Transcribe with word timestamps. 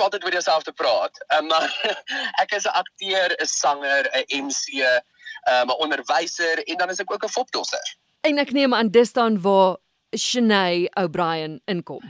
om 0.00 0.06
altyd 0.06 0.24
oor 0.24 0.32
jouself 0.32 0.62
te 0.62 0.72
praat. 0.72 1.20
Um, 1.36 1.46
maar 1.46 1.68
ek 2.42 2.56
is 2.56 2.64
'n 2.64 2.76
akteur, 2.82 3.36
'n 3.36 3.46
sanger, 3.46 4.08
'n 4.16 4.46
MC, 4.46 4.80
um, 5.52 5.68
'n 5.68 5.80
onderwyser 5.84 6.64
en 6.64 6.76
dan 6.76 6.90
is 6.90 7.00
ek 7.00 7.12
ook 7.12 7.24
'n 7.24 7.36
fopdosser. 7.36 7.96
En 8.20 8.38
ek 8.38 8.52
neem 8.52 8.74
aan 8.74 8.88
dis 8.88 9.12
dan 9.12 9.40
waar 9.40 9.76
Shanae 10.16 10.88
O'Brien 10.94 11.60
inkom. 11.64 12.02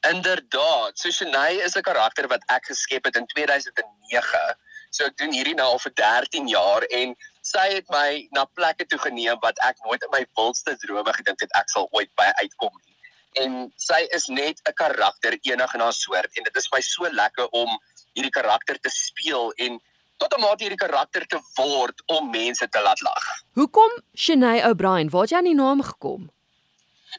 Inderdaad. 0.00 0.98
So 0.98 1.10
Shanae 1.10 1.62
is 1.62 1.76
'n 1.76 1.82
karakter 1.82 2.28
wat 2.28 2.42
ek 2.46 2.64
geskep 2.64 3.04
het 3.04 3.16
in 3.16 3.26
2009. 3.26 4.56
So 4.90 5.04
ek 5.04 5.16
doen 5.16 5.32
hierdie 5.32 5.54
nou 5.54 5.66
al 5.66 5.78
vir 5.78 5.92
13 5.94 6.48
jaar 6.48 6.82
en 6.82 7.14
sy 7.42 7.66
het 7.74 7.90
my 7.90 8.28
na 8.30 8.44
plekke 8.44 8.86
toe 8.86 8.98
geneem 8.98 9.38
wat 9.40 9.58
ek 9.66 9.76
nooit 9.84 10.02
in 10.02 10.10
my 10.10 10.26
wildste 10.36 10.76
drome 10.76 11.12
gedink 11.12 11.40
het 11.40 11.52
ek 11.54 11.68
sal 11.68 11.88
ooit 11.90 12.10
by 12.14 12.30
uitkom 12.42 12.72
nie. 12.86 12.96
En 13.32 13.72
sy 13.76 14.00
is 14.16 14.26
net 14.26 14.60
'n 14.68 14.72
karakter 14.74 15.38
enig 15.40 15.74
in 15.74 15.80
haar 15.80 15.92
soort 15.92 16.36
en 16.36 16.42
dit 16.44 16.56
is 16.56 16.68
my 16.72 16.80
so 16.80 17.10
lekker 17.10 17.46
om 17.50 17.80
hierdie 18.14 18.34
karakter 18.34 18.80
te 18.80 18.90
speel 18.90 19.52
en 19.52 19.80
tot 20.16 20.34
'n 20.36 20.40
mate 20.40 20.64
hierdie 20.64 20.84
karakter 20.86 21.26
te 21.26 21.38
word 21.54 22.02
om 22.06 22.30
mense 22.30 22.68
te 22.68 22.80
laat 22.82 23.00
lag. 23.00 23.24
Hoekom 23.54 23.90
Shanae 24.14 24.68
O'Brien? 24.68 25.10
Waar 25.10 25.20
het 25.20 25.30
jy 25.30 25.36
aan 25.36 25.50
die 25.52 25.54
naam 25.54 25.82
gekom? 25.82 26.30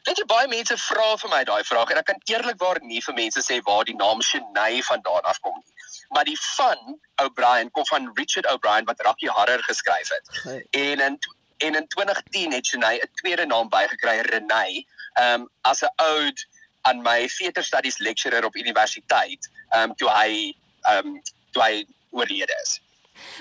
Weet 0.04 0.18
jy 0.18 0.24
baie 0.24 0.48
mense 0.48 0.76
vra 0.76 1.16
vir 1.16 1.30
my 1.30 1.44
daai 1.44 1.64
vraag 1.64 1.90
en 1.90 1.98
ek 2.00 2.08
kan 2.10 2.22
eerlikwaar 2.32 2.80
nie 2.82 3.02
vir 3.04 3.14
mense 3.14 3.40
sê 3.44 3.60
waar 3.68 3.84
die 3.84 3.96
naam 3.96 4.22
Shanae 4.22 4.82
vandaan 4.82 5.28
afkom 5.32 5.56
nie. 5.58 5.72
Maar 6.08 6.24
die 6.24 6.38
van 6.40 6.98
O'Brien 7.24 7.70
kom 7.70 7.86
van 7.86 8.10
Richard 8.14 8.48
O'Brien 8.52 8.84
wat 8.84 9.00
Rocky 9.00 9.28
Horror 9.28 9.62
geskryf 9.62 10.08
het. 10.08 10.42
Hey. 10.42 10.66
En 10.70 11.00
in 11.00 11.18
en 11.62 11.74
in 11.74 11.86
2010 11.88 12.52
het 12.52 12.66
Shanae 12.66 12.98
'n 12.98 13.10
tweede 13.12 13.46
naam 13.46 13.68
bygekry, 13.68 14.20
Renee, 14.20 14.86
um 15.20 15.48
as 15.60 15.82
'n 15.82 15.92
ode 15.96 16.40
aan 16.80 17.02
my 17.02 17.28
theater 17.28 17.64
studies 17.64 17.98
lecturer 17.98 18.44
op 18.44 18.56
universiteit, 18.56 19.50
um 19.76 19.94
toe 19.94 20.10
hy 20.10 20.56
um 20.90 21.22
toe 21.52 21.62
hy 21.62 21.86
oorlede 22.10 22.58
is. 22.62 22.80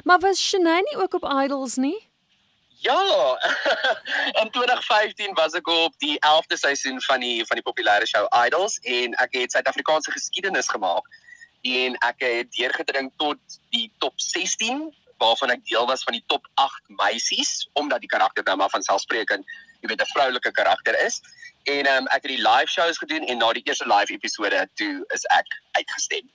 Maar 0.03 0.19
was 0.19 0.47
Shanae 0.49 0.81
nie 0.81 0.97
ook 0.97 1.13
op 1.13 1.23
Idols 1.43 1.75
nie? 1.75 2.09
Ja. 2.81 3.37
in 4.41 4.49
2015 4.51 5.33
was 5.33 5.53
ek 5.53 5.67
op 5.67 5.93
die 5.97 6.17
11de 6.19 6.57
seisoen 6.57 7.01
van 7.01 7.19
die 7.19 7.45
van 7.45 7.59
die 7.59 7.65
populêre 7.65 8.07
show 8.09 8.25
Idols 8.45 8.79
en 8.81 9.13
ek 9.13 9.37
het 9.37 9.51
Suid-Afrikaanse 9.51 10.11
geskiedenis 10.11 10.69
gemaak 10.69 11.05
en 11.61 11.97
ek 12.01 12.25
het 12.25 12.49
deurgedring 12.57 13.11
tot 13.21 13.37
die 13.69 13.91
top 13.97 14.13
16 14.15 14.89
waarvan 15.21 15.53
ek 15.53 15.61
deel 15.69 15.85
was 15.89 16.03
van 16.07 16.17
die 16.17 16.25
top 16.33 16.47
8 16.63 16.95
meisies 17.01 17.69
omdat 17.73 18.01
die 18.03 18.11
karakter 18.11 18.43
nou 18.47 18.57
maar 18.57 18.73
van 18.73 18.83
selfsprekend 18.83 19.45
jy 19.81 19.89
weet 19.89 20.01
'n 20.01 20.13
vroulike 20.13 20.51
karakter 20.51 20.97
is 21.05 21.21
en 21.63 21.87
um, 21.93 22.07
ek 22.07 22.25
het 22.25 22.31
die 22.33 22.41
live 22.41 22.69
shows 22.69 22.97
gedoen 22.97 23.25
en 23.29 23.37
na 23.37 23.51
die 23.53 23.63
eerste 23.65 23.87
live 23.89 24.13
episode 24.13 24.67
toe 24.79 24.93
is 25.13 25.25
ek 25.37 25.57
uitgestem. 25.77 26.29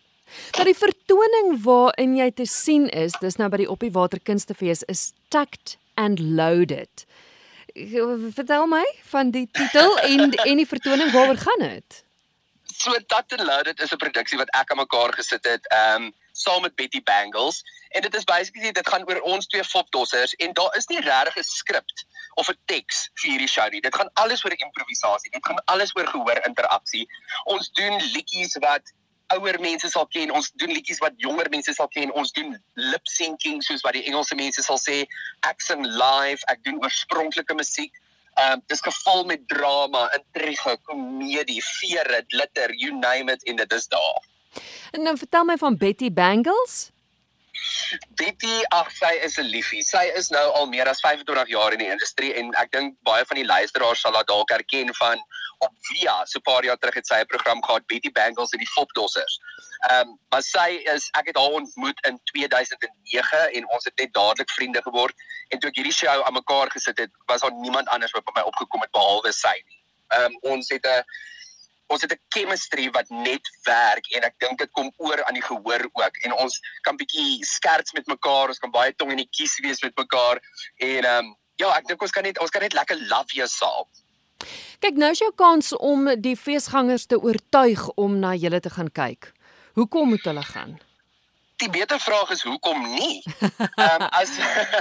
Dat 0.58 0.66
die 0.66 0.76
vertoning 0.76 1.52
waarin 1.62 2.16
jy 2.18 2.30
te 2.34 2.46
sien 2.50 2.88
is, 2.90 3.14
dis 3.22 3.38
nou 3.38 3.48
by 3.50 3.62
die 3.62 3.70
Oppie 3.70 3.92
Water 3.94 4.20
Kunstefees 4.22 4.82
is 4.90 5.12
Tact 5.30 5.76
and 5.94 6.20
Loaded. 6.20 7.06
Vertel 7.74 8.66
my 8.70 8.84
van 9.12 9.30
die 9.30 9.46
titel 9.52 9.98
en 10.06 10.32
en 10.32 10.62
die 10.62 10.68
vertoning 10.68 11.12
waaroor 11.14 11.38
gaan 11.42 11.64
dit? 11.66 12.02
So 12.76 12.94
Tact 13.06 13.36
and 13.38 13.46
Loaded 13.46 13.80
is 13.80 13.92
'n 13.92 14.02
produksie 14.02 14.38
wat 14.38 14.50
ek 14.54 14.70
aan 14.70 14.82
mekaar 14.82 15.14
gesit 15.14 15.44
het, 15.46 15.66
ehm 15.70 16.10
um, 16.10 16.14
saam 16.36 16.62
met 16.62 16.74
Betty 16.74 17.02
Bangles 17.02 17.62
en 17.88 18.02
dit 18.02 18.14
is 18.14 18.24
basically 18.24 18.72
dit 18.72 18.88
gaan 18.88 19.06
oor 19.08 19.20
ons 19.20 19.46
twee 19.46 19.64
fopdossers 19.64 20.34
en 20.44 20.52
daar 20.52 20.76
is 20.76 20.86
nie 20.92 21.00
regtig 21.00 21.36
'n 21.36 21.48
skrip 21.48 21.96
of 22.34 22.50
'n 22.52 22.58
teks 22.72 23.08
vir 23.20 23.30
hierdie 23.30 23.48
show 23.48 23.68
nie. 23.70 23.80
Dit 23.80 23.94
gaan 23.94 24.10
alles 24.22 24.44
oor 24.44 24.54
improvisasie. 24.56 25.30
Dit 25.30 25.46
gaan 25.46 25.62
alles 25.64 25.94
oor 25.96 26.06
gehoor 26.06 26.40
interaksie. 26.46 27.08
Ons 27.44 27.70
doen 27.72 27.96
liedjies 28.12 28.56
wat 28.60 28.92
ouer 29.34 29.60
mense 29.60 29.88
sal 29.90 30.06
ken. 30.06 30.30
Ons 30.30 30.50
doen 30.60 30.72
liedjies 30.72 31.00
wat 31.02 31.16
jonger 31.16 31.48
mense 31.50 31.72
sal 31.74 31.88
ken. 31.88 32.12
Ons 32.12 32.32
doen 32.36 32.54
lip 32.74 33.06
syncing 33.10 33.62
soos 33.64 33.84
wat 33.86 33.96
die 33.98 34.04
Engelse 34.04 34.34
mense 34.38 34.62
sal 34.62 34.78
sê. 34.82 35.04
Ek 35.48 35.64
sing 35.64 35.86
live, 35.86 36.44
ek 36.52 36.62
doen 36.68 36.82
oorspronklike 36.84 37.54
musiek. 37.54 37.92
Ehm 38.36 38.58
um, 38.58 38.62
dis 38.68 38.84
gevul 38.84 39.24
met 39.24 39.48
drama, 39.48 40.10
intrige, 40.12 40.76
komedie, 40.84 41.62
vere, 41.64 42.24
glitter, 42.28 42.74
you 42.76 42.92
name 42.92 43.32
it 43.32 43.44
en 43.48 43.56
dit 43.56 43.72
is 43.72 43.88
daar. 43.88 44.24
En 44.96 45.02
nou 45.02 45.16
vertel 45.16 45.44
my 45.44 45.56
van 45.56 45.76
Betty 45.76 46.12
Bangles. 46.12 46.90
Betty, 48.16 48.62
ag 48.68 48.88
sy 48.90 49.10
is 49.26 49.36
'n 49.36 49.48
liefie. 49.52 49.82
Sy 49.84 50.04
is 50.20 50.28
nou 50.32 50.44
al 50.60 50.66
meer 50.72 50.88
as 50.88 51.00
25 51.00 51.48
jaar 51.48 51.72
in 51.72 51.78
die 51.78 51.90
industrie 51.90 52.32
en 52.34 52.48
ek 52.62 52.70
dink 52.72 52.96
baie 53.08 53.24
van 53.24 53.36
die 53.36 53.44
luisteraars 53.44 54.00
sal 54.00 54.16
haar 54.16 54.24
dalk 54.24 54.50
herken 54.50 54.94
van 54.94 55.20
op 55.58 55.72
Via. 55.88 56.24
So 56.24 56.38
'n 56.38 56.48
paar 56.48 56.64
jaar 56.64 56.78
terug 56.78 56.94
het 56.94 57.06
sy 57.06 57.20
'n 57.20 57.26
program 57.26 57.64
gehad 57.64 57.86
Betty 57.86 58.12
Bangles 58.12 58.56
en 58.56 58.58
die 58.58 58.72
Fopdossers. 58.72 59.38
Ehm 59.90 60.08
um, 60.08 60.18
maar 60.30 60.42
sy 60.42 60.80
is 60.94 61.08
ek 61.12 61.26
het 61.26 61.36
haar 61.36 61.58
ontmoet 61.60 62.06
in 62.08 62.20
2009 62.32 63.52
en 63.52 63.68
ons 63.68 63.84
het 63.84 63.96
net 63.96 64.12
dadelik 64.12 64.50
vriende 64.50 64.82
geword 64.82 65.14
en 65.48 65.58
toe 65.58 65.68
ek 65.68 65.76
hierdie 65.76 65.98
show 66.00 66.22
aan 66.22 66.40
mekaar 66.40 66.70
gesit 66.70 66.98
het, 66.98 67.10
was 67.26 67.40
daar 67.40 67.52
niemand 67.52 67.88
anders 67.88 68.12
wat 68.12 68.24
by 68.24 68.32
my 68.40 68.48
opgekom 68.48 68.80
het 68.80 68.90
behalwe 68.90 69.32
sy 69.32 69.56
nie. 69.64 69.80
Ehm 70.08 70.24
um, 70.24 70.38
ons 70.56 70.68
het 70.68 70.86
'n 70.86 71.04
ons 71.86 72.02
het 72.02 72.12
'n 72.12 72.20
chemistry 72.34 72.90
wat 72.90 73.08
net 73.08 73.46
werk 73.64 74.06
en 74.16 74.22
ek 74.22 74.34
dink 74.38 74.58
dit 74.58 74.70
kom 74.72 74.92
oor 74.96 75.24
aan 75.24 75.34
die 75.34 75.48
gehoor 75.48 75.88
ook 75.92 76.16
en 76.24 76.32
ons 76.32 76.60
kan 76.82 76.96
bietjie 76.96 77.44
skerts 77.44 77.92
met 77.92 78.06
mekaar, 78.06 78.48
ons 78.48 78.58
kan 78.58 78.70
baie 78.70 78.94
tong 78.94 79.10
in 79.10 79.22
die 79.22 79.30
kies 79.30 79.58
wees 79.62 79.82
met 79.82 79.96
mekaar 79.96 80.40
en 80.76 81.04
ehm 81.04 81.26
um, 81.26 81.36
ja, 81.56 81.70
ek 81.76 81.86
dink 81.86 82.02
ons 82.02 82.10
kan 82.10 82.22
net 82.22 82.38
ons 82.38 82.50
kan 82.50 82.62
net 82.62 82.72
lekker 82.72 82.98
love 83.08 83.34
jou 83.34 83.48
saam. 83.48 83.86
Kyk, 84.80 84.98
nou 85.00 85.10
is 85.10 85.22
jou 85.22 85.32
kans 85.32 85.72
om 85.72 86.10
die 86.20 86.36
feesgangers 86.36 87.06
te 87.06 87.16
oortuig 87.20 87.88
om 87.96 88.18
na 88.20 88.34
julle 88.34 88.60
te 88.60 88.70
gaan 88.70 88.92
kyk. 88.92 89.32
Hoekom 89.72 90.08
moet 90.08 90.24
hulle 90.28 90.42
gaan? 90.42 90.76
Die 91.56 91.70
beter 91.72 92.00
vraag 92.00 92.30
is 92.30 92.42
hoekom 92.42 92.82
nie? 92.92 93.22
Ehm 93.40 94.02
um, 94.02 94.08
as 94.10 94.36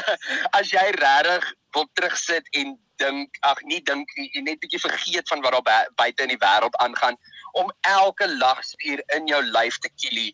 as 0.59 0.71
jy 0.71 0.89
regtig 0.99 1.53
wil 1.75 1.87
terugsit 1.93 2.47
en 2.51 2.75
dink, 3.01 3.37
ag 3.41 3.61
nie 3.69 3.81
dink 3.83 4.11
jy 4.17 4.41
net 4.45 4.61
bietjie 4.63 4.81
vergeet 4.81 5.27
van 5.31 5.43
wat 5.45 5.57
daar 5.57 5.89
buite 5.95 6.23
in 6.23 6.33
die 6.33 6.41
wêreld 6.41 6.75
aangaan 6.83 7.17
om 7.53 7.71
elke 7.81 8.27
lagspier 8.37 9.03
in 9.15 9.27
jou 9.31 9.41
lyf 9.43 9.79
te 9.83 9.91
kielie 9.95 10.31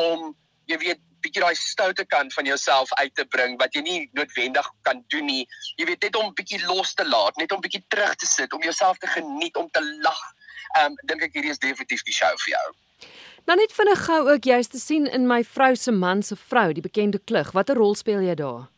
om 0.00 0.32
jy 0.70 0.78
weet 0.82 1.02
bietjie 1.24 1.42
daai 1.42 1.56
stoute 1.56 2.04
kant 2.12 2.34
van 2.36 2.48
jouself 2.48 2.92
uit 3.00 3.14
te 3.16 3.24
bring 3.32 3.56
wat 3.60 3.76
jy 3.76 3.82
nie 3.84 3.98
noodwendig 4.18 4.66
kan 4.88 5.00
doen 5.12 5.26
nie. 5.30 5.44
Jy 5.80 5.88
weet 5.88 6.04
net 6.04 6.18
om 6.20 6.32
bietjie 6.36 6.60
los 6.66 6.92
te 6.98 7.06
laat, 7.08 7.38
net 7.40 7.52
om 7.54 7.62
bietjie 7.64 7.82
terug 7.88 8.14
te 8.20 8.28
sit, 8.28 8.52
om 8.52 8.64
jouself 8.64 9.00
te 9.00 9.10
geniet, 9.14 9.56
om 9.56 9.70
te 9.72 9.84
lag. 10.04 10.24
Ehm 10.76 10.92
um, 10.92 10.98
dink 11.08 11.24
ek 11.24 11.38
hierdie 11.38 11.54
is 11.54 11.62
definitief 11.62 12.04
die 12.04 12.16
show 12.16 12.32
vir 12.44 12.56
jou. 12.56 12.66
Nou 13.48 13.56
net 13.60 13.72
vinnig 13.76 14.04
gou 14.06 14.20
ook 14.32 14.46
jy's 14.48 14.70
te 14.72 14.80
sien 14.80 15.06
in 15.06 15.26
my 15.28 15.42
vrou 15.44 15.74
se 15.76 15.92
man 15.92 16.22
se 16.22 16.36
vrou, 16.36 16.72
die 16.72 16.84
bekende 16.84 17.20
klug. 17.20 17.52
Watter 17.56 17.76
rol 17.80 17.94
speel 17.94 18.24
jy 18.24 18.36
daar? 18.40 18.68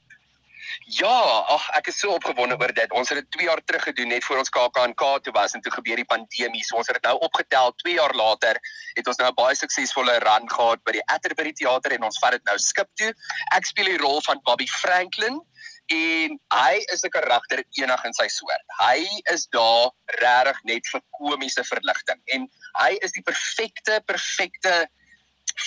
Ja, 0.99 1.15
ag 1.54 1.66
ek 1.78 1.91
is 1.91 1.99
so 2.00 2.15
opgewonde 2.15 2.56
oor 2.60 2.72
dit. 2.75 2.93
Ons 2.93 3.10
het 3.12 3.19
dit 3.21 3.31
2 3.38 3.49
jaar 3.49 3.62
terug 3.65 3.82
gedoen 3.88 4.09
net 4.09 4.25
voor 4.25 4.43
ons 4.43 4.53
KAK&K 4.54 5.09
toe 5.27 5.32
was 5.37 5.54
en 5.54 5.62
toe 5.65 5.72
gebeur 5.72 6.00
die 6.00 6.09
pandemie. 6.09 6.65
So 6.65 6.78
ons 6.81 6.91
het 6.91 6.99
dit 6.99 7.09
nou 7.09 7.16
opgetel 7.27 7.75
2 7.82 7.97
jaar 7.99 8.15
later 8.19 8.60
het 8.99 9.06
ons 9.06 9.21
nou 9.22 9.28
'n 9.31 9.38
baie 9.38 9.54
suksesvolle 9.54 10.19
run 10.25 10.49
gehad 10.50 10.82
by 10.84 10.93
die 10.99 11.06
Atterbury 11.06 11.53
Theater 11.53 11.93
en 11.93 12.09
ons 12.09 12.19
vat 12.19 12.32
dit 12.32 12.44
nou 12.44 12.59
skip 12.59 12.88
toe. 12.94 13.12
Ek 13.54 13.66
speel 13.66 13.93
die 13.94 14.03
rol 14.03 14.21
van 14.22 14.41
Bobby 14.44 14.66
Franklin 14.66 15.41
en 15.87 16.38
hy 16.53 16.75
is 16.93 17.04
'n 17.04 17.10
karakter 17.10 17.62
enig 17.78 18.04
in 18.04 18.15
sy 18.15 18.28
soort. 18.28 18.66
Hy 18.81 19.06
is 19.33 19.47
daar 19.47 19.91
regtig 20.19 20.60
net 20.65 20.87
vir 20.93 21.00
komiese 21.19 21.65
verligting 21.65 22.21
en 22.34 22.48
hy 22.83 22.98
is 23.03 23.12
die 23.12 23.22
perfekte 23.22 24.03
perfekte 24.06 24.88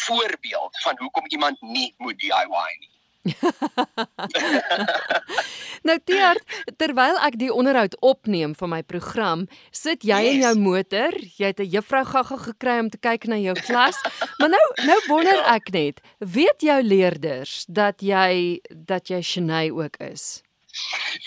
voorbeeld 0.05 0.81
van 0.83 0.95
hoekom 0.99 1.25
iemand 1.27 1.61
nie 1.61 1.93
moet 1.97 2.19
DIY 2.19 2.71
nie. 2.79 2.98
nou 5.87 5.97
Tiaart, 6.05 6.43
terwyl 6.79 7.17
ek 7.27 7.35
die 7.39 7.53
onderhoud 7.53 7.95
opneem 8.05 8.55
van 8.57 8.69
my 8.73 8.81
program, 8.83 9.47
sit 9.75 10.03
jy 10.07 10.19
yes. 10.23 10.33
in 10.33 10.41
jou 10.45 10.55
motor, 10.59 11.11
jy 11.37 11.47
het 11.51 11.59
'n 11.59 11.69
juffrou 11.69 12.05
gagga 12.05 12.37
gekry 12.47 12.79
om 12.79 12.89
te 12.89 12.97
kyk 12.97 13.27
na 13.27 13.37
jou 13.37 13.55
klas. 13.67 13.97
maar 14.39 14.49
nou 14.49 14.65
nou 14.85 14.99
wonder 15.07 15.35
ja. 15.35 15.55
ek 15.55 15.69
net, 15.75 16.01
weet 16.19 16.61
jou 16.61 16.83
leerders 16.83 17.65
dat 17.67 18.01
jy 18.01 18.61
dat 18.69 19.09
jy 19.09 19.21
Shanae 19.21 19.73
ook 19.73 19.97
is? 19.99 20.41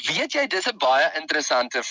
Weet 0.09 0.33
jy, 0.33 0.47
dis 0.47 0.67
'n 0.67 0.79
baie 0.79 1.11
interessante 1.21 1.83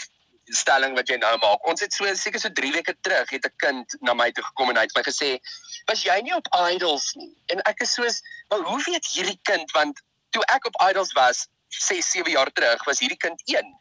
stelling 0.56 0.95
wat 0.95 1.09
jy 1.09 1.18
nou 1.21 1.31
maak. 1.42 1.68
Ons 1.68 1.83
het 1.83 1.94
so 1.94 2.09
seker 2.15 2.39
so 2.39 2.51
3 2.59 2.71
weke 2.75 2.95
terug 3.01 3.30
het 3.30 3.45
'n 3.45 3.53
kind 3.63 3.95
na 4.01 4.13
my 4.13 4.31
toe 4.31 4.44
gekom 4.44 4.69
en 4.69 4.75
hy 4.75 4.86
het 4.88 4.95
my 4.95 5.03
gesê, 5.03 5.39
"Was 5.86 6.03
jy 6.03 6.21
nie 6.21 6.36
op 6.36 6.48
Idols 6.71 7.13
nie?" 7.15 7.33
En 7.48 7.62
ek 7.62 7.81
is 7.81 7.94
soos, 7.94 8.21
"Maar 8.50 8.59
hoe 8.59 8.81
weet 8.83 9.06
hierdie 9.06 9.39
kind 9.44 9.71
want 9.71 10.01
toe 10.30 10.45
ek 10.45 10.65
op 10.65 10.81
Idols 10.89 11.13
was 11.13 11.48
6, 11.68 12.12
7 12.12 12.31
jaar 12.31 12.51
terug, 12.51 12.83
was 12.83 13.00
hierdie 13.00 13.18
kind 13.18 13.42
1." 13.45 13.80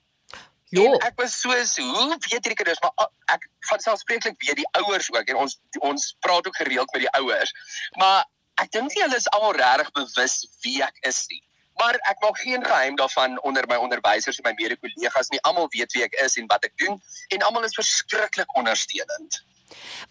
Ja. 0.70 0.82
En 0.82 0.99
ek 0.99 1.12
was 1.17 1.40
soos, 1.40 1.76
"Hoe 1.76 2.08
weet 2.08 2.25
hierdie 2.25 2.55
kinders?" 2.55 2.81
Maar 2.81 3.08
ek 3.25 3.49
van 3.61 3.81
selfspreeklik 3.81 4.34
weet 4.38 4.56
die 4.56 4.69
ouers 4.70 5.12
ook 5.12 5.28
en 5.28 5.37
ons 5.37 5.61
ons 5.78 6.16
praat 6.20 6.46
ook 6.46 6.56
gereeld 6.56 6.93
met 6.93 7.00
die 7.00 7.11
ouers. 7.11 7.52
Maar 7.90 8.25
ek 8.55 8.70
dink 8.70 8.94
nie 8.94 9.02
hulle 9.02 9.16
is 9.16 9.28
almal 9.28 9.52
regtig 9.52 9.90
bewus 9.90 10.46
wie 10.61 10.82
ek 10.82 10.96
is 11.00 11.26
nie. 11.26 11.43
Maar 11.81 11.97
ek 12.12 12.21
maak 12.25 12.38
geen 12.38 12.65
geheim 12.65 12.97
daarvan 13.00 13.38
onder 13.49 13.67
my 13.69 13.79
onderwysers 13.81 14.41
en 14.41 14.49
my 14.49 14.55
mede-kollegas 14.56 15.31
nie. 15.32 15.41
Almal 15.49 15.71
weet 15.73 15.93
wie 15.97 16.05
ek 16.05 16.17
is 16.25 16.37
en 16.37 16.49
wat 16.53 16.67
ek 16.69 16.77
doen 16.82 17.00
en 17.29 17.47
almal 17.49 17.65
is 17.69 17.77
verskriklik 17.79 18.56
ondersteunend. 18.56 19.43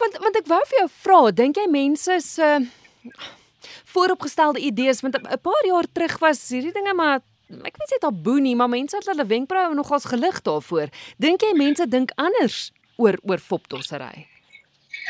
Want 0.02 0.18
want 0.24 0.40
ek 0.40 0.48
wou 0.50 0.62
vir 0.72 0.80
jou 0.80 0.90
vra, 1.04 1.22
dink 1.32 1.60
jy 1.60 1.68
mense 1.72 2.20
is 2.20 2.38
uh 2.38 2.60
vooropgestelde 3.90 4.62
idees 4.64 5.02
want 5.02 5.18
'n 5.18 5.42
paar 5.42 5.66
jaar 5.66 5.86
terug 5.92 6.18
was 6.20 6.40
hierdie 6.50 6.74
dinge 6.74 6.94
maar 6.94 7.20
ek 7.50 7.78
weet 7.78 7.90
dit 7.90 8.02
taboe 8.02 8.40
nie, 8.40 8.56
maar 8.56 8.70
mense 8.70 8.96
het 8.96 9.06
hulle 9.10 9.26
wenkbroue 9.26 9.74
nogals 9.74 10.06
gelig 10.06 10.42
daarvoor. 10.42 10.90
Dink 11.18 11.42
jy 11.42 11.54
mense 11.58 11.88
dink 11.88 12.12
anders 12.16 12.72
oor 12.98 13.18
oor 13.26 13.42
fopdossery? 13.42 14.28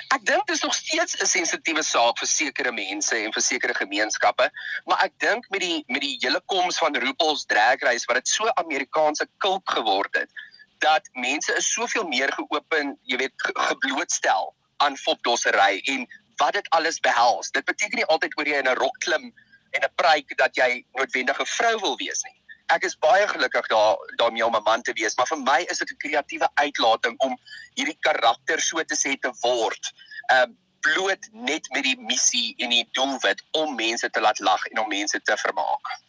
Ek 0.10 0.24
dink 0.26 0.48
dit 0.48 0.56
is 0.56 0.64
nog 0.66 0.74
steeds 0.74 1.14
'n 1.22 1.26
sensitiewe 1.30 1.84
saak 1.86 2.18
vir 2.18 2.28
sekere 2.28 2.72
mense 2.72 3.16
en 3.16 3.34
vir 3.34 3.44
sekere 3.46 3.74
gemeenskappe, 3.78 4.48
maar 4.86 5.04
ek 5.06 5.14
dink 5.22 5.50
met 5.50 5.62
die 5.62 5.84
met 5.88 6.02
die 6.02 6.18
hele 6.22 6.42
koms 6.46 6.78
van 6.82 6.96
RuPaul's 6.96 7.46
Drag 7.46 7.82
Race 7.86 8.10
wat 8.10 8.18
dit 8.18 8.28
so 8.28 8.50
Amerikaanse 8.64 9.28
kult 9.38 9.70
geword 9.70 10.16
het, 10.18 10.32
dat 10.80 11.10
mense 11.14 11.54
is 11.54 11.74
soveel 11.74 12.08
meer 12.08 12.34
geopen, 12.34 12.98
jy 13.04 13.18
weet, 13.18 13.36
geblootstel 13.70 14.56
aan 14.78 14.98
fopdossery 14.98 15.82
en 15.94 16.08
wat 16.42 16.54
dit 16.54 16.70
alles 16.70 17.00
behels. 17.00 17.52
Dit 17.52 17.66
beteken 17.66 18.02
nie 18.02 18.10
altyd 18.10 18.38
oor 18.38 18.48
jy 18.48 18.58
in 18.64 18.70
'n 18.72 18.82
rok 18.82 18.98
klim 19.06 19.34
en 19.72 19.82
'n 19.84 19.94
pryk 19.96 20.38
dat 20.38 20.56
jy 20.56 20.86
noodwendig 20.98 21.40
'n 21.40 21.46
vrou 21.46 21.80
wil 21.80 21.98
wees 21.98 22.24
nie. 22.24 22.39
Ek 22.69 22.83
is 22.86 22.98
baie 23.01 23.27
gelukkig 23.27 23.68
daar 23.68 23.98
daarmee 24.21 24.45
om 24.45 24.56
'n 24.56 24.63
man 24.63 24.81
te 24.81 24.94
wees, 24.94 25.16
maar 25.16 25.27
vir 25.27 25.42
my 25.42 25.60
is 25.69 25.77
dit 25.77 25.92
'n 25.92 26.01
kreatiewe 26.04 26.50
uitlating 26.54 27.19
om 27.19 27.38
hierdie 27.74 27.98
karakter 28.00 28.62
so 28.62 28.83
te 28.83 28.95
sê 28.95 29.19
te 29.19 29.31
word. 29.42 29.94
Um 30.33 30.57
bloot 30.80 31.27
net 31.31 31.69
met 31.71 31.83
die 31.83 32.00
missie 32.00 32.54
en 32.57 32.69
die 32.69 32.88
doelwit 32.92 33.44
om 33.51 33.75
mense 33.75 34.10
te 34.10 34.21
laat 34.21 34.39
lag 34.39 34.66
en 34.66 34.80
om 34.80 34.88
mense 34.88 35.21
te 35.21 35.38
vermaak. 35.38 36.00